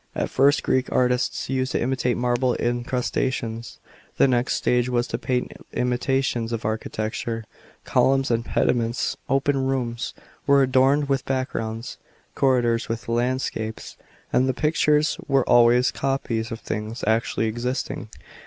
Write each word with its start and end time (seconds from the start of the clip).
At 0.15 0.31
first 0.31 0.63
Greek 0.63 0.91
artists 0.91 1.47
used 1.47 1.73
to 1.73 1.79
imitate 1.79 2.17
marble 2.17 2.55
incrustations; 2.55 3.77
the 4.17 4.27
next 4.27 4.55
stage 4.55 4.89
was 4.89 5.05
to 5.09 5.19
paint 5.19 5.51
imitations 5.73 6.51
of 6.51 6.65
architecture, 6.65 7.43
columns 7.85 8.31
and 8.31 8.43
pediments. 8.43 9.15
Open 9.29 9.63
rooms 9.63 10.15
were 10.47 10.63
adorned 10.63 11.07
with 11.07 11.23
backgrounds, 11.25 11.99
corridors 12.33 12.89
with 12.89 13.07
land 13.09 13.41
scapes; 13.43 13.95
and 14.33 14.49
the 14.49 14.55
pictures 14.55 15.19
were 15.27 15.47
always 15.47 15.91
copies 15.91 16.51
of 16.51 16.61
things 16.61 17.03
actually 17.05 17.45
existing. 17.45 18.09